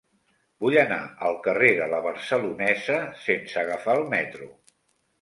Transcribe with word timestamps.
Vull 0.63 0.77
anar 0.83 0.97
al 1.27 1.37
carrer 1.49 1.69
de 1.81 1.89
La 1.93 2.01
Barcelonesa 2.07 2.99
sense 3.29 3.65
agafar 3.67 3.99
el 4.03 4.07
metro. 4.19 4.55